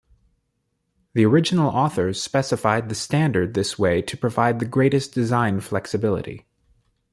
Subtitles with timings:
[1.13, 6.47] The original authors specified the standard this way to provide the greatest design flexibility.